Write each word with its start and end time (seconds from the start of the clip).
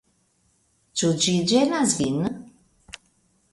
Ĉu 1.01 1.11
ĝi 1.27 1.35
ĝenas 1.53 1.95
vin? 2.01 2.19